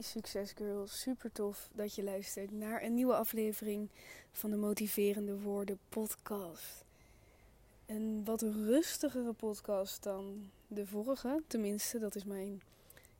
[0.00, 3.88] Succes Girl, super tof dat je luistert naar een nieuwe aflevering
[4.32, 6.84] van de Motiverende Woorden podcast.
[7.86, 12.62] Een wat rustigere podcast dan de vorige, tenminste, dat is mijn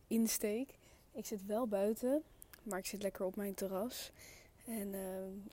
[0.06, 0.69] insteek.
[1.12, 2.22] Ik zit wel buiten,
[2.62, 4.10] maar ik zit lekker op mijn terras.
[4.65, 5.01] En uh,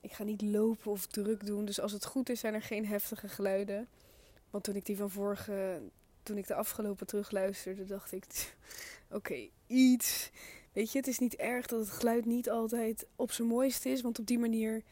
[0.00, 2.86] ik ga niet lopen of druk doen, dus als het goed is, zijn er geen
[2.86, 3.88] heftige geluiden.
[4.50, 5.80] Want toen ik die van vorige,
[6.22, 8.54] toen ik de afgelopen terugluisterde, dacht ik,
[9.10, 10.30] oké, iets
[10.76, 14.00] Weet je, het is niet erg dat het geluid niet altijd op zijn mooist is.
[14.00, 14.82] Want op die manier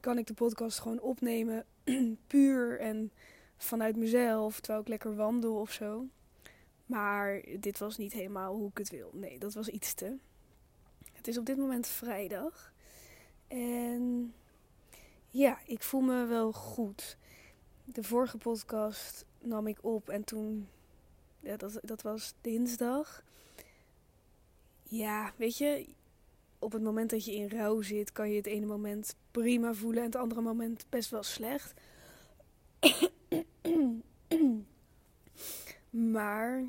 [0.00, 1.64] kan ik de podcast gewoon opnemen.
[2.26, 3.12] puur en
[3.56, 4.60] vanuit mezelf.
[4.60, 6.06] Terwijl ik lekker wandel of zo.
[6.86, 9.10] Maar dit was niet helemaal hoe ik het wil.
[9.12, 10.16] Nee, dat was iets te.
[11.12, 12.72] Het is op dit moment vrijdag.
[13.48, 14.34] En
[15.30, 17.16] ja, ik voel me wel goed.
[17.84, 20.68] De vorige podcast nam ik op en toen.
[21.40, 23.24] Ja, dat, dat was dinsdag.
[24.92, 25.86] Ja, weet je,
[26.58, 29.98] op het moment dat je in rouw zit, kan je het ene moment prima voelen
[29.98, 31.74] en het andere moment best wel slecht.
[36.14, 36.64] maar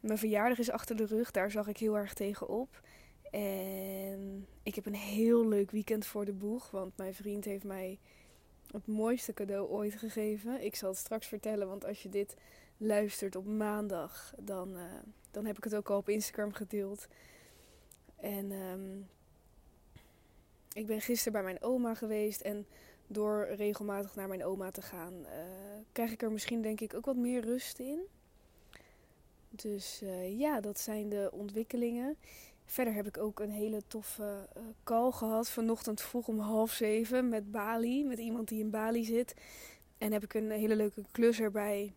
[0.00, 2.80] mijn verjaardag is achter de rug, daar zag ik heel erg tegen op.
[3.30, 7.98] En ik heb een heel leuk weekend voor de boeg, want mijn vriend heeft mij
[8.70, 10.64] het mooiste cadeau ooit gegeven.
[10.64, 12.36] Ik zal het straks vertellen, want als je dit
[12.76, 14.82] luistert op maandag, dan, uh,
[15.30, 17.06] dan heb ik het ook al op Instagram gedeeld.
[18.16, 19.08] En um,
[20.72, 22.40] ik ben gisteren bij mijn oma geweest.
[22.40, 22.66] En
[23.06, 25.28] door regelmatig naar mijn oma te gaan, uh,
[25.92, 28.00] krijg ik er misschien denk ik ook wat meer rust in.
[29.50, 32.16] Dus uh, ja, dat zijn de ontwikkelingen.
[32.64, 35.50] Verder heb ik ook een hele toffe uh, call gehad.
[35.50, 38.04] Vanochtend vroeg om half zeven met Bali.
[38.04, 39.34] Met iemand die in Bali zit.
[39.98, 41.94] En heb ik een hele leuke klus erbij.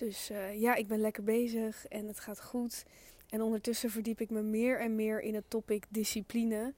[0.00, 2.84] Dus ja, ik ben lekker bezig en het gaat goed.
[3.28, 6.74] En ondertussen verdiep ik me meer en meer in het topic discipline.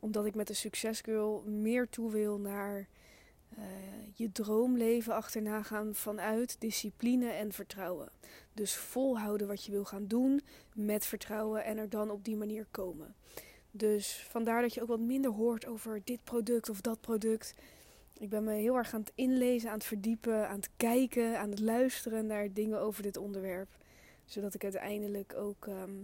[0.00, 2.88] Omdat ik met de Succesgirl meer toe wil naar
[3.58, 3.64] uh,
[4.14, 8.08] je droomleven achterna gaan vanuit discipline en vertrouwen.
[8.52, 10.40] Dus volhouden wat je wil gaan doen
[10.74, 13.14] met vertrouwen en er dan op die manier komen.
[13.70, 17.54] Dus vandaar dat je ook wat minder hoort over dit product of dat product.
[18.18, 21.50] Ik ben me heel erg aan het inlezen, aan het verdiepen, aan het kijken, aan
[21.50, 23.68] het luisteren naar dingen over dit onderwerp
[24.26, 25.94] zodat ik uiteindelijk ook ehm,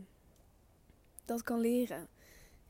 [1.25, 2.09] dat kan leren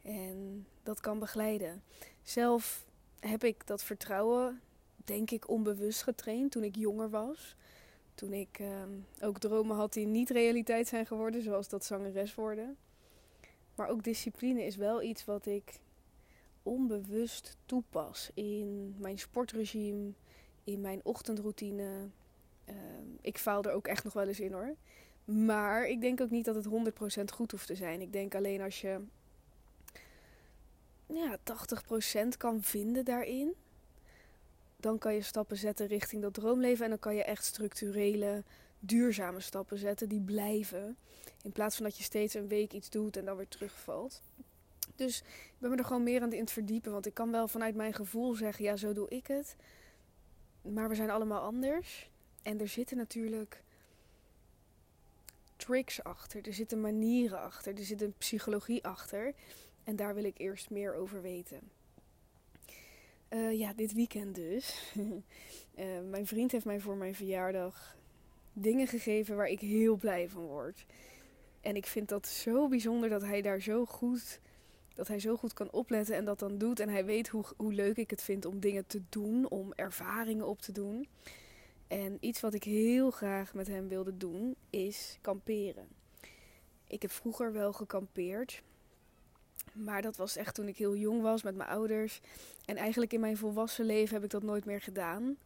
[0.02, 1.82] en dat kan begeleiden.
[2.22, 2.86] Zelf
[3.20, 4.60] heb ik dat vertrouwen,
[5.04, 7.56] denk ik, onbewust getraind toen ik jonger was.
[8.14, 12.76] Toen ik ehm, ook dromen had die niet realiteit zijn geworden, zoals dat zangeres worden.
[13.74, 15.80] Maar ook discipline is wel iets wat ik
[16.62, 20.12] onbewust toepas in mijn sportregime,
[20.64, 22.08] in mijn ochtendroutine.
[22.68, 22.74] Uh,
[23.20, 24.74] ik faal er ook echt nog wel eens in hoor.
[25.24, 26.68] Maar ik denk ook niet dat het
[27.20, 28.00] 100% goed hoeft te zijn.
[28.00, 29.00] Ik denk alleen als je
[31.06, 33.54] ja, 80% kan vinden daarin,
[34.76, 36.84] dan kan je stappen zetten richting dat droomleven.
[36.84, 38.44] En dan kan je echt structurele,
[38.78, 40.96] duurzame stappen zetten die blijven.
[41.42, 44.22] In plaats van dat je steeds een week iets doet en dan weer terugvalt.
[44.94, 46.92] Dus ik ben me er gewoon meer aan het verdiepen.
[46.92, 49.56] Want ik kan wel vanuit mijn gevoel zeggen, ja, zo doe ik het.
[50.62, 52.10] Maar we zijn allemaal anders.
[52.42, 53.62] En er zitten natuurlijk
[55.56, 59.34] tricks achter, er zitten manieren achter, er zit een psychologie achter.
[59.84, 61.60] En daar wil ik eerst meer over weten.
[63.30, 64.92] Uh, ja, dit weekend dus.
[65.74, 67.96] uh, mijn vriend heeft mij voor mijn verjaardag
[68.52, 70.86] dingen gegeven waar ik heel blij van word.
[71.60, 74.40] En ik vind dat zo bijzonder dat hij daar zo goed,
[74.94, 76.80] dat hij zo goed kan opletten en dat dan doet.
[76.80, 80.46] En hij weet hoe, hoe leuk ik het vind om dingen te doen, om ervaringen
[80.46, 81.08] op te doen.
[81.88, 85.88] En iets wat ik heel graag met hem wilde doen is kamperen.
[86.86, 88.62] Ik heb vroeger wel gekampeerd.
[89.72, 92.20] Maar dat was echt toen ik heel jong was met mijn ouders.
[92.64, 95.36] En eigenlijk in mijn volwassen leven heb ik dat nooit meer gedaan.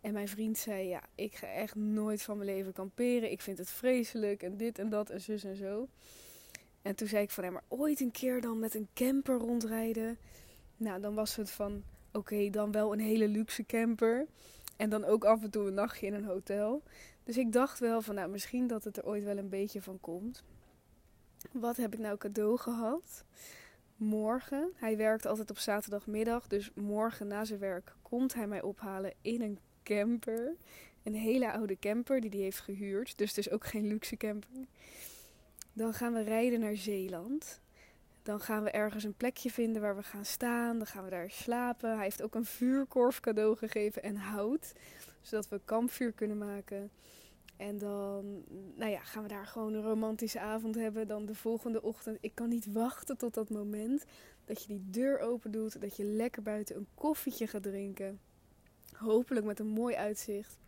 [0.00, 3.30] En mijn vriend zei: Ja, ik ga echt nooit van mijn leven kamperen.
[3.30, 5.88] Ik vind het vreselijk en dit en dat en zus en zo.
[6.82, 10.18] En toen zei ik van hem: Maar ooit een keer dan met een camper rondrijden.
[10.76, 11.82] Nou, dan was het van:
[12.12, 14.26] Oké, dan wel een hele luxe camper.
[14.76, 16.82] En dan ook af en toe een nachtje in een hotel.
[17.24, 20.00] Dus ik dacht wel van, nou, misschien dat het er ooit wel een beetje van
[20.00, 20.42] komt.
[21.52, 23.24] Wat heb ik nou cadeau gehad?
[23.96, 24.72] Morgen.
[24.74, 26.46] Hij werkt altijd op zaterdagmiddag.
[26.46, 30.56] Dus morgen na zijn werk komt hij mij ophalen in een camper.
[31.02, 33.18] Een hele oude camper die hij heeft gehuurd.
[33.18, 34.50] Dus het is ook geen luxe camper.
[35.80, 37.60] Dan gaan we rijden naar Zeeland.
[38.22, 40.76] Dan gaan we ergens een plekje vinden waar we gaan staan.
[40.76, 41.94] Dan gaan we daar slapen.
[41.94, 44.72] Hij heeft ook een vuurkorf cadeau gegeven en hout.
[45.20, 46.90] Zodat we kampvuur kunnen maken.
[47.56, 48.44] En dan
[48.74, 51.06] nou ja, gaan we daar gewoon een romantische avond hebben.
[51.06, 52.18] Dan de volgende ochtend.
[52.20, 54.04] Ik kan niet wachten tot dat moment
[54.44, 55.80] dat je die deur open doet.
[55.80, 58.20] Dat je lekker buiten een koffietje gaat drinken.
[58.96, 60.58] Hopelijk met een mooi uitzicht.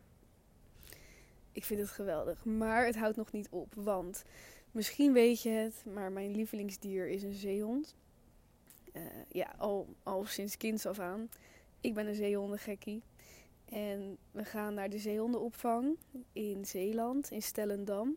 [1.52, 2.44] Ik vind het geweldig.
[2.44, 3.75] Maar het houdt nog niet op.
[3.75, 4.25] Want
[4.70, 7.94] misschien weet je het, maar mijn lievelingsdier is een zeehond.
[8.93, 11.28] Uh, ja, al, al sinds kinds af aan.
[11.81, 13.02] Ik ben een zeehondengekkie.
[13.64, 15.96] En we gaan naar de zeehondenopvang
[16.32, 18.16] in Zeeland, in Stellendam.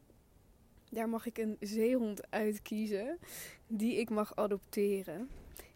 [0.90, 3.18] Daar mag ik een zeehond uitkiezen
[3.68, 5.30] die ik mag adopteren.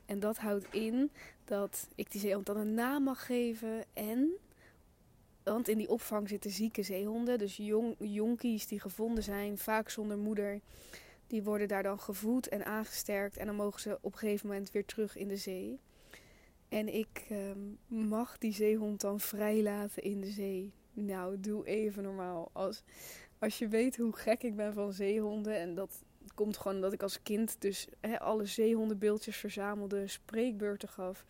[0.06, 1.12] En dat houdt in
[1.46, 4.30] dat ik die zeehond dan een naam mag geven en
[5.52, 10.18] want in die opvang zitten zieke zeehonden, dus jong, jonkies die gevonden zijn, vaak zonder
[10.18, 10.60] moeder.
[11.28, 14.72] Die worden daar dan gevoed en aangesterkt en dan mogen ze op een gegeven moment
[14.72, 15.80] weer terug in de zee.
[16.70, 17.60] En ik ehm,
[18.08, 20.74] mag die zeehond dan vrijlaten in de zee.
[20.94, 22.50] Nou, doe even normaal.
[22.54, 22.84] Als,
[23.40, 25.56] als je weet hoe gek ik ben van zeehonden.
[25.56, 26.04] En dat
[26.36, 27.88] komt gewoon omdat ik als kind dus
[28.18, 31.26] alle zeehondenbeeldjes verzamelde, spreekbeurten gaf.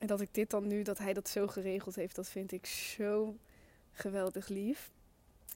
[0.00, 2.66] En dat ik dit dan nu, dat hij dat zo geregeld heeft, dat vind ik
[2.66, 3.36] zo
[3.92, 4.90] geweldig lief.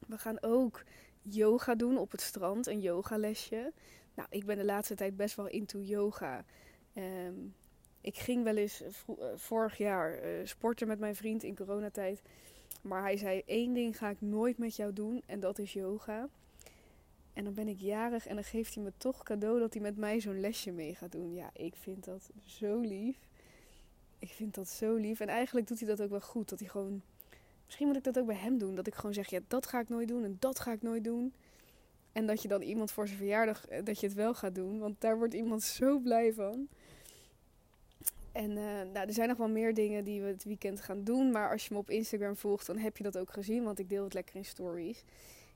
[0.07, 0.83] We gaan ook
[1.23, 3.73] yoga doen op het strand, een yogalesje.
[4.15, 6.45] Nou, ik ben de laatste tijd best wel into yoga.
[6.95, 7.55] Um,
[8.01, 8.91] ik ging wel eens eh,
[9.35, 12.23] vorig jaar uh, sporten met mijn vriend in coronatijd.
[12.83, 16.29] Maar hij zei: één ding ga ik nooit met jou doen en dat is yoga.
[17.33, 19.97] En dan ben ik jarig en dan geeft hij me toch cadeau dat hij met
[19.97, 21.35] mij zo'n lesje mee gaat doen.
[21.35, 23.19] Ja, ik vind dat zo lief.
[24.25, 25.21] Ik vind dat zo lief.
[25.21, 26.49] En eigenlijk doet hij dat ook wel goed.
[26.49, 27.03] Dat hij gewoon.
[27.65, 28.75] Misschien moet ik dat ook bij hem doen.
[28.75, 31.05] Dat ik gewoon zeg: ja, dat ga ik nooit doen en dat ga ik nooit
[31.05, 31.33] doen.
[32.13, 34.79] En dat je dan iemand voor zijn verjaardag, eh, dat je het wel gaat doen.
[34.79, 36.69] Want daar wordt iemand zo blij van.
[38.33, 38.57] En uh,
[38.93, 41.31] nou, er zijn nog wel meer dingen die we het weekend gaan doen.
[41.31, 43.65] Maar als je me op Instagram volgt, dan heb je dat ook gezien.
[43.65, 45.05] Want ik deel het lekker in stories.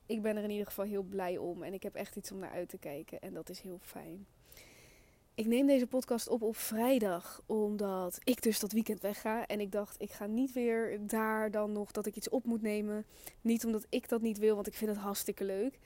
[0.07, 1.63] Ik ben er in ieder geval heel blij om.
[1.63, 3.21] En ik heb echt iets om naar uit te kijken.
[3.21, 4.27] En dat is heel fijn.
[5.39, 7.43] Ik neem deze podcast op op vrijdag.
[7.47, 9.47] Omdat ik dus dat weekend wegga.
[9.47, 12.63] En ik dacht, ik ga niet weer daar dan nog dat ik iets op moet
[12.63, 13.07] nemen.
[13.41, 15.79] Niet omdat ik dat niet wil, want ik vind het hartstikke leuk.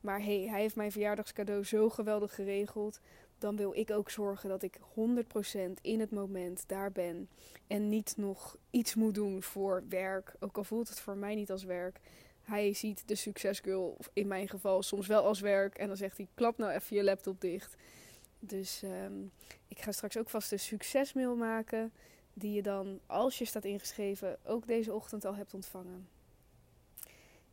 [0.00, 3.00] Maar hey, hij heeft mijn verjaardagscadeau zo geweldig geregeld
[3.38, 7.28] dan wil ik ook zorgen dat ik 100% in het moment daar ben.
[7.66, 10.34] En niet nog iets moet doen voor werk.
[10.40, 12.00] Ook al voelt het voor mij niet als werk.
[12.42, 15.78] Hij ziet de succesgirl, in mijn geval, soms wel als werk.
[15.78, 17.76] En dan zegt hij: klap nou even je laptop dicht.
[18.40, 19.32] Dus um,
[19.68, 21.92] ik ga straks ook vast een succesmail maken.
[22.34, 26.08] Die je dan, als je staat ingeschreven, ook deze ochtend al hebt ontvangen.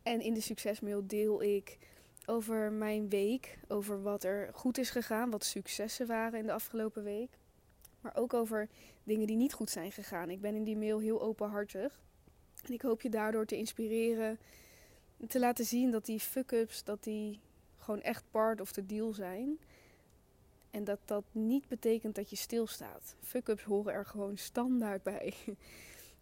[0.04, 1.78] En in de succesmail deel ik
[2.26, 3.58] over mijn week.
[3.68, 7.30] Over wat er goed is gegaan, wat successen waren in de afgelopen week.
[8.02, 8.70] Maar ook over
[9.04, 10.30] dingen die niet goed zijn gegaan.
[10.30, 12.00] Ik ben in die mail heel openhartig.
[12.66, 14.40] En ik hoop je daardoor te inspireren.
[15.28, 17.40] Te laten zien dat die fuck-ups, dat die
[17.78, 19.60] gewoon echt part of the deal zijn.
[20.72, 23.16] En dat dat niet betekent dat je stilstaat.
[23.22, 25.34] Fuck-ups horen er gewoon standaard bij.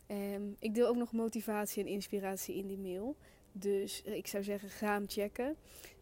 [0.08, 3.16] Um, ik deel ook nog motivatie en inspiratie in die mail.
[3.52, 5.56] Dus ik zou zeggen, ga hem checken.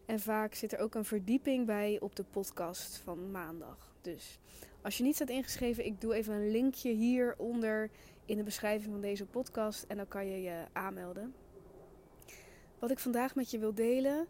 [0.06, 3.96] En vaak zit er ook een verdieping bij op de podcast van maandag.
[4.00, 4.38] Dus
[4.82, 7.90] als je niet staat ingeschreven, ik doe even een linkje hieronder
[8.24, 9.84] in de beschrijving van deze podcast.
[9.88, 11.34] En dan kan je je aanmelden.
[12.78, 14.26] Wat ik vandaag met je wil delen.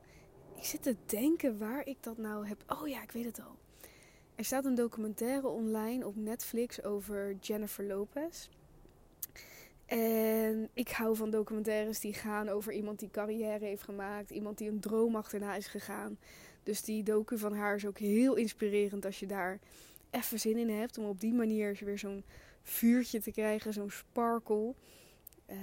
[0.56, 2.64] Ik zit te denken waar ik dat nou heb.
[2.66, 3.56] Oh ja, ik weet het al.
[4.34, 8.48] Er staat een documentaire online op Netflix over Jennifer Lopez.
[9.86, 14.68] En ik hou van documentaires die gaan over iemand die carrière heeft gemaakt, iemand die
[14.68, 16.18] een droom achterna is gegaan.
[16.62, 19.58] Dus die docu van haar is ook heel inspirerend als je daar
[20.10, 22.24] even zin in hebt om op die manier weer zo'n
[22.62, 24.74] vuurtje te krijgen, zo'n sparkle.
[25.50, 25.56] Uh,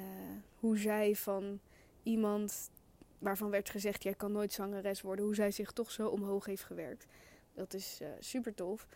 [0.59, 1.59] hoe zij van
[2.03, 2.71] iemand
[3.19, 6.63] waarvan werd gezegd: jij kan nooit zangeres worden, hoe zij zich toch zo omhoog heeft
[6.63, 7.07] gewerkt.
[7.53, 8.87] Dat is uh, super tof.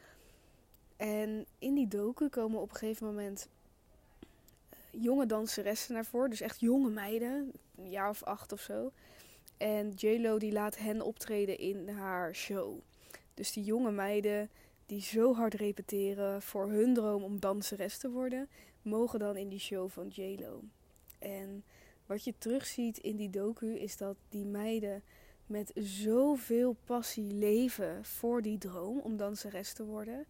[0.96, 3.50] En in die docu komen op een gegeven moment
[4.92, 6.30] jonge danseressen naar voren.
[6.30, 8.92] Dus echt jonge meiden, een jaar of acht of zo.
[9.58, 12.80] En JLo die laat hen optreden in haar show.
[13.34, 14.50] Dus die jonge meiden
[14.86, 18.50] die zo hard repeteren voor hun droom om danseres te worden,
[18.82, 20.62] mogen dan in die show van JLo.
[21.20, 21.64] En
[22.06, 25.04] wat je terugziet in die docu is dat die meiden
[25.46, 30.26] met zoveel passie leven voor die droom om danseres te worden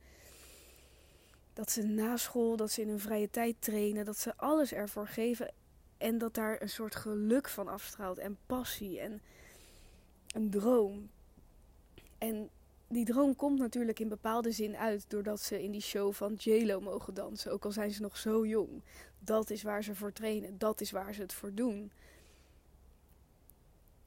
[1.56, 5.08] dat ze na school, dat ze in hun vrije tijd trainen, dat ze alles ervoor
[5.08, 5.54] geven.
[5.98, 9.22] En dat daar een soort geluk van afstraalt en passie en
[10.28, 11.10] een droom.
[12.18, 12.50] En
[12.88, 16.80] die droom komt natuurlijk in bepaalde zin uit doordat ze in die show van JLo
[16.80, 17.52] mogen dansen.
[17.52, 18.84] Ook al zijn ze nog zo jong.
[19.20, 21.92] Dat is waar ze voor trainen, dat is waar ze het voor doen.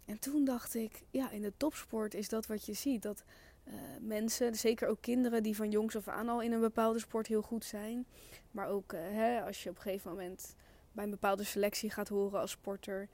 [0.09, 3.03] En toen dacht ik, ja, in de topsport is dat wat je ziet.
[3.03, 3.25] Dat
[3.65, 7.27] uh, mensen, zeker ook kinderen die van jongs af aan al in een bepaalde sport
[7.27, 8.07] heel goed zijn.
[8.51, 10.55] Maar ook uh, hè, als je op een gegeven moment
[10.93, 13.09] bij een bepaalde selectie gaat horen als sporter.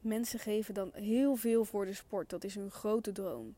[0.00, 2.30] Mensen geven dan heel veel voor de sport.
[2.30, 3.54] Dat is hun grote droom.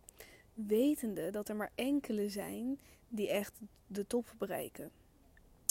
[0.54, 2.78] Wetende dat er maar enkele zijn
[3.09, 4.90] die echt de top bereiken.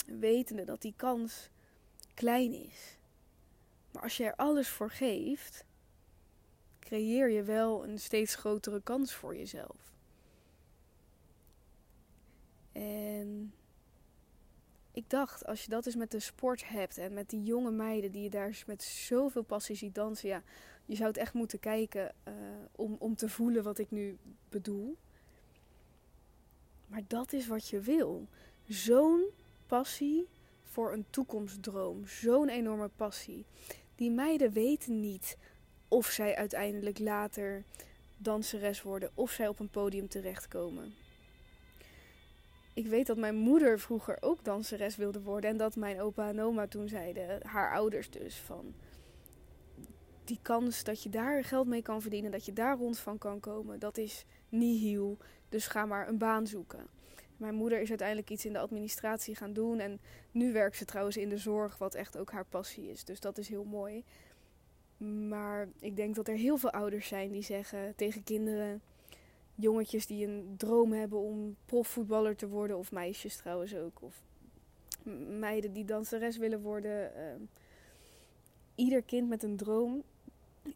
[0.06, 1.50] Wetende dat die kans
[2.14, 2.98] klein is.
[3.90, 5.64] Maar als je er alles voor geeft,
[6.92, 9.92] creëer je wel een steeds grotere kans voor jezelf.
[12.72, 13.54] En
[14.92, 18.12] ik dacht, als je dat eens met de sport hebt en met die jonge meiden
[18.12, 20.42] die je daar met zoveel passie ziet dansen, ja,
[20.86, 22.34] je zou het echt moeten kijken uh,
[22.72, 24.18] om, om te voelen wat ik nu
[24.48, 24.96] bedoel.
[26.86, 28.28] Maar dat is wat je wil.
[28.68, 29.24] Zo'n
[29.66, 30.28] passie
[30.62, 32.06] voor een toekomstdroom.
[32.06, 33.44] Zo'n enorme passie.
[33.94, 35.36] Die meiden weten niet
[35.92, 37.64] of zij uiteindelijk later
[38.16, 40.94] danseres worden of zij op een podium terechtkomen.
[42.74, 46.40] Ik weet dat mijn moeder vroeger ook danseres wilde worden en dat mijn opa en
[46.40, 48.74] oma toen zeiden, haar ouders dus, van
[50.24, 53.40] die kans dat je daar geld mee kan verdienen, dat je daar rond van kan
[53.40, 55.18] komen, dat is nihil.
[55.48, 56.86] Dus ga maar een baan zoeken.
[57.36, 61.16] Mijn moeder is uiteindelijk iets in de administratie gaan doen en nu werkt ze trouwens
[61.16, 63.04] in de zorg, wat echt ook haar passie is.
[63.04, 64.04] Dus dat is heel mooi.
[65.28, 68.82] Maar ik denk dat er heel veel ouders zijn die zeggen tegen kinderen,
[69.54, 74.22] jongetjes die een droom hebben om profvoetballer te worden, of meisjes trouwens ook, of
[75.38, 77.12] meiden die danseres willen worden.
[77.16, 77.48] Uh,
[78.74, 80.02] ieder kind met een droom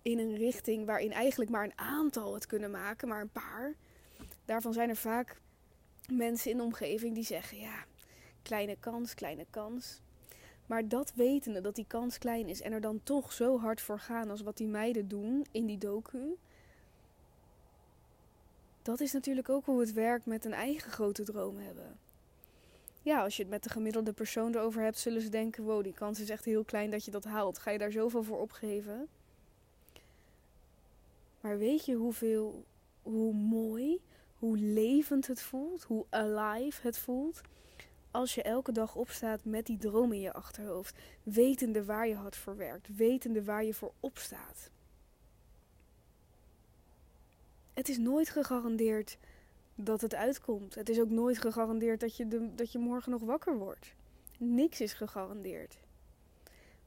[0.03, 3.75] in een richting waarin eigenlijk maar een aantal het kunnen maken, maar een paar.
[4.45, 5.41] Daarvan zijn er vaak
[6.13, 7.85] mensen in de omgeving die zeggen: ja,
[8.43, 10.01] kleine kans, kleine kans.
[10.67, 13.99] Maar dat wetende dat die kans klein is en er dan toch zo hard voor
[13.99, 16.37] gaan als wat die meiden doen in die docu.
[18.83, 21.99] Dat is natuurlijk ook hoe het werkt met een eigen grote droom hebben.
[23.03, 25.95] Ja, als je het met de gemiddelde persoon erover hebt, zullen ze denken: wow, die
[25.95, 27.59] kans is echt heel klein dat je dat haalt.
[27.59, 29.09] Ga je daar zoveel voor opgeven?
[31.41, 32.65] Maar weet je hoeveel,
[33.03, 34.01] hoe mooi,
[34.39, 37.41] hoe levend het voelt, hoe alive het voelt?
[38.11, 42.37] Als je elke dag opstaat met die droom in je achterhoofd, wetende waar je hard
[42.37, 44.71] voor werkt, wetende waar je voor opstaat.
[47.75, 49.19] Het is nooit gegarandeerd
[49.75, 50.75] dat het uitkomt.
[50.75, 53.95] Het is ook nooit gegarandeerd dat je, de, dat je morgen nog wakker wordt.
[54.39, 55.79] Niks is gegarandeerd.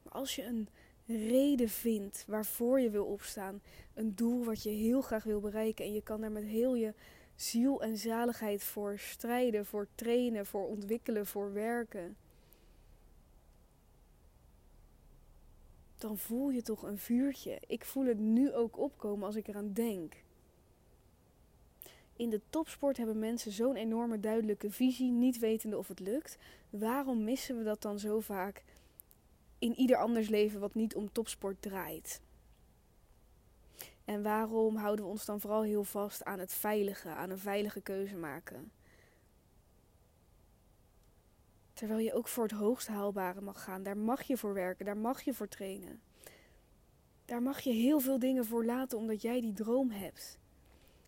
[0.03, 0.67] Maar als je een
[1.05, 3.61] reden vindt waarvoor je wil opstaan,
[3.93, 6.93] een doel wat je heel graag wil bereiken en je kan daar met heel je
[7.41, 12.17] ziel en zaligheid voor strijden, voor trainen, voor ontwikkelen, voor werken.
[15.97, 17.59] Dan voel je toch een vuurtje.
[17.67, 20.13] Ik voel het nu ook opkomen als ik eraan denk.
[22.15, 26.37] In de topsport hebben mensen zo'n enorme duidelijke visie, niet wetende of het lukt.
[26.69, 28.63] Waarom missen we dat dan zo vaak
[29.59, 32.21] in ieder anders leven wat niet om topsport draait?
[34.09, 37.81] En waarom houden we ons dan vooral heel vast aan het veilige, aan een veilige
[37.81, 38.71] keuze maken?
[41.73, 43.83] Terwijl je ook voor het hoogst haalbare mag gaan.
[43.83, 46.01] Daar mag je voor werken, daar mag je voor trainen.
[47.25, 50.37] Daar mag je heel veel dingen voor laten omdat jij die droom hebt.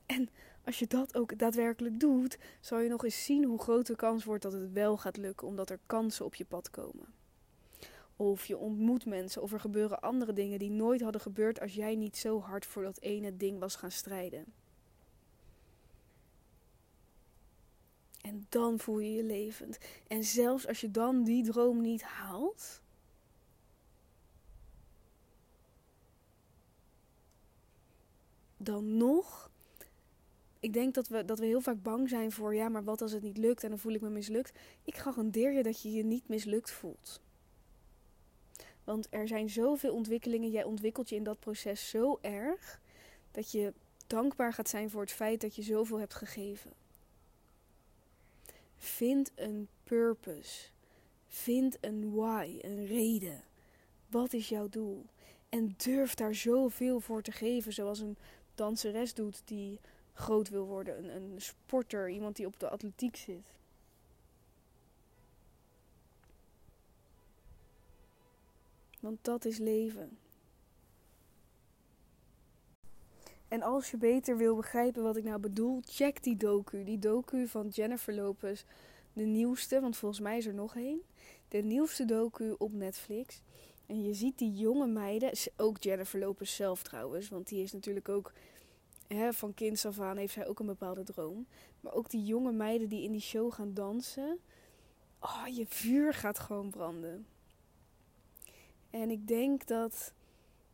[0.05, 0.29] En
[0.65, 4.23] als je dat ook daadwerkelijk doet, zal je nog eens zien hoe groot de kans
[4.23, 7.20] wordt dat het wel gaat lukken, omdat er kansen op je pad komen.
[8.21, 11.95] Of je ontmoet mensen of er gebeuren andere dingen die nooit hadden gebeurd als jij
[11.95, 14.45] niet zo hard voor dat ene ding was gaan strijden.
[18.21, 19.77] En dan voel je je levend.
[20.07, 22.81] En zelfs als je dan die droom niet haalt.
[28.57, 29.51] Dan nog.
[30.59, 33.11] Ik denk dat we, dat we heel vaak bang zijn voor, ja, maar wat als
[33.11, 34.59] het niet lukt en dan voel ik me mislukt.
[34.83, 37.21] Ik garandeer je dat je je niet mislukt voelt.
[38.91, 40.49] Want er zijn zoveel ontwikkelingen.
[40.49, 42.81] Jij ontwikkelt je in dat proces zo erg
[43.31, 43.73] dat je
[44.07, 46.71] dankbaar gaat zijn voor het feit dat je zoveel hebt gegeven.
[48.77, 50.69] Vind een purpose.
[51.27, 53.43] Vind een why, een reden.
[54.07, 55.05] Wat is jouw doel?
[55.49, 58.17] En durf daar zoveel voor te geven, zoals een
[58.55, 59.79] danseres doet die
[60.13, 63.53] groot wil worden, een, een sporter, iemand die op de atletiek zit.
[69.01, 70.17] Want dat is leven.
[73.47, 76.83] En als je beter wil begrijpen wat ik nou bedoel, check die docu.
[76.83, 78.63] Die docu van Jennifer Lopez.
[79.13, 81.01] De nieuwste, want volgens mij is er nog één.
[81.47, 83.41] De nieuwste docu op Netflix.
[83.85, 88.09] En je ziet die jonge meiden, ook Jennifer Lopez zelf trouwens, want die is natuurlijk
[88.09, 88.33] ook
[89.07, 91.47] hè, van kinds af aan heeft zij ook een bepaalde droom.
[91.79, 94.39] Maar ook die jonge meiden die in die show gaan dansen,
[95.19, 97.25] oh, je vuur gaat gewoon branden.
[98.91, 100.13] En ik denk dat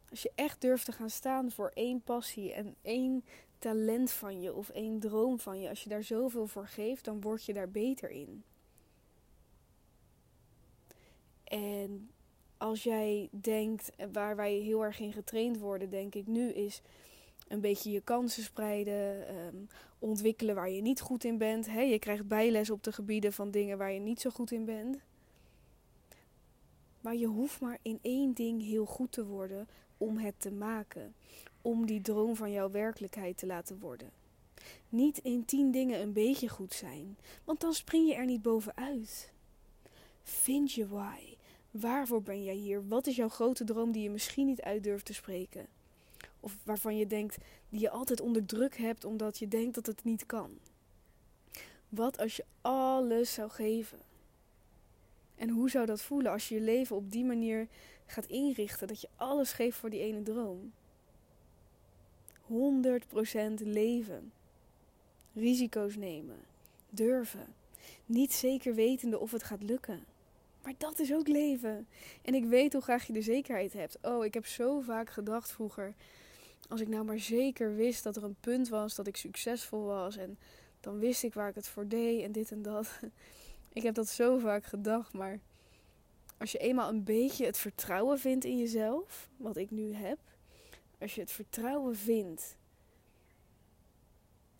[0.09, 3.23] als je echt durft te gaan staan voor één passie en één
[3.59, 7.21] talent van je of één droom van je, als je daar zoveel voor geeft, dan
[7.21, 8.43] word je daar beter in.
[11.43, 12.09] En
[12.57, 16.81] als jij denkt, waar wij heel erg in getraind worden, denk ik nu, is
[17.47, 19.55] een beetje je kansen spreiden, ehm,
[19.99, 21.67] ontwikkelen waar je niet goed in bent.
[21.67, 24.65] He, je krijgt bijles op de gebieden van dingen waar je niet zo goed in
[24.65, 24.97] bent.
[27.07, 31.15] Maar je hoeft maar in één ding heel goed te worden om het te maken.
[31.61, 34.11] Om die droom van jouw werkelijkheid te laten worden.
[34.89, 39.31] Niet in tien dingen een beetje goed zijn, want dan spring je er niet bovenuit.
[40.23, 41.35] Vind je why.
[41.71, 42.87] Waarvoor ben jij hier?
[42.87, 45.67] Wat is jouw grote droom die je misschien niet uit durft te spreken?
[46.39, 47.37] Of waarvan je denkt,
[47.69, 50.57] die je altijd onder druk hebt omdat je denkt dat het niet kan.
[51.89, 54.06] Wat als je alles zou geven?
[55.37, 57.67] En hoe zou dat voelen als je je leven op die manier
[58.05, 58.87] gaat inrichten?
[58.87, 60.73] Dat je alles geeft voor die ene droom.
[62.41, 62.47] 100%
[63.57, 64.31] leven.
[65.33, 66.39] Risico's nemen.
[66.89, 67.53] Durven.
[68.05, 70.05] Niet zeker wetende of het gaat lukken.
[70.63, 71.87] Maar dat is ook leven.
[72.21, 73.97] En ik weet hoe graag je de zekerheid hebt.
[74.01, 75.93] Oh, ik heb zo vaak gedacht vroeger
[76.67, 80.17] als ik nou maar zeker wist dat er een punt was dat ik succesvol was
[80.17, 80.37] en
[80.79, 82.99] dan wist ik waar ik het voor deed en dit en dat.
[83.77, 85.39] Ik heb dat zo vaak gedacht, maar
[86.37, 90.17] als je eenmaal een beetje het vertrouwen vindt in jezelf, wat ik nu heb,
[90.99, 92.55] als je het vertrouwen vindt,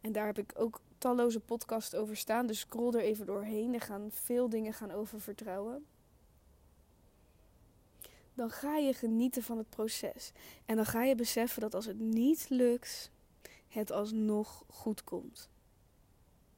[0.02, 3.74] en daar heb ik ook talloze podcasts over staan, dus scroll er even doorheen.
[3.74, 5.86] Er gaan veel dingen gaan over vertrouwen
[8.34, 10.32] dan ga je genieten van het proces.
[10.66, 13.12] En dan ga je beseffen dat als het niet lukt,
[13.68, 15.50] het alsnog goed komt.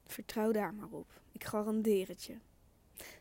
[0.06, 1.22] Vertrouw daar maar op.
[1.32, 2.36] Ik garandeer het je.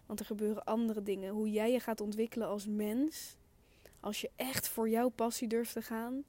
[0.09, 1.33] Want er gebeuren andere dingen.
[1.33, 3.37] Hoe jij je gaat ontwikkelen als mens,
[4.01, 6.25] als je echt voor jouw passie durft te gaan,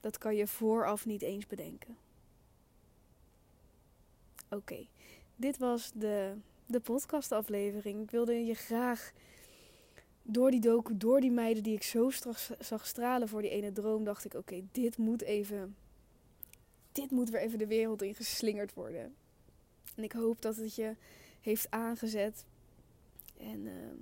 [0.00, 1.96] dat kan je vooraf niet eens bedenken.
[4.50, 4.86] Oké,
[5.36, 6.34] dit was de,
[6.66, 8.02] de podcastaflevering.
[8.02, 9.12] Ik wilde je graag
[10.22, 13.72] door die doku, door die meiden die ik zo straks zag stralen voor die ene
[13.72, 15.76] droom, dacht ik: oké, dit moet even.
[16.92, 19.14] Dit moet weer even de wereld in geslingerd worden.
[19.94, 20.96] En ik hoop dat het je
[21.44, 22.44] heeft aangezet.
[23.36, 23.98] En ehm,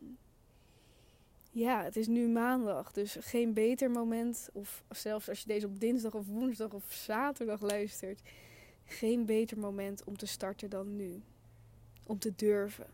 [1.51, 4.49] ja, het is nu maandag, dus geen beter moment.
[4.53, 8.23] Of zelfs als je deze op dinsdag of woensdag of zaterdag luistert.
[8.85, 11.23] Geen beter moment om te starten dan nu.
[12.07, 12.87] Om te durven.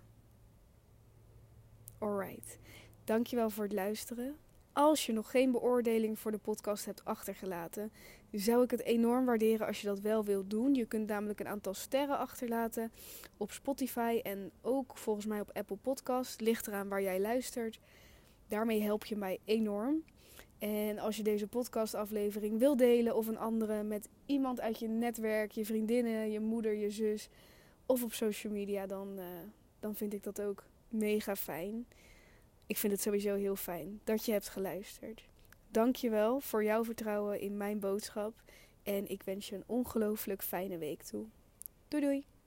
[1.99, 2.59] Alright.
[3.05, 4.37] Dankjewel voor het luisteren.
[4.73, 7.93] Als je nog geen beoordeling voor de podcast hebt achtergelaten,
[8.33, 10.75] zou ik het enorm waarderen als je dat wel wilt doen.
[10.75, 12.93] Je kunt namelijk een aantal sterren achterlaten
[13.37, 16.41] op Spotify en ook volgens mij op Apple Podcast.
[16.41, 17.81] Ligt eraan waar jij luistert.
[18.49, 20.05] Daarmee help je mij enorm.
[20.59, 25.53] En als je deze podcastaflevering wil delen of een andere met iemand uit je netwerk,
[25.53, 27.29] je vriendinnen, je moeder, je zus
[27.87, 29.25] of op social media, dan, uh,
[29.81, 31.87] dan vind ik dat ook mega fijn
[32.69, 35.23] ik vind het sowieso heel fijn dat je hebt geluisterd.
[35.71, 38.43] Dank je wel voor jouw vertrouwen in mijn boodschap.
[38.83, 41.27] En ik wens je een ongelooflijk fijne week toe.
[41.89, 42.38] Doei doei!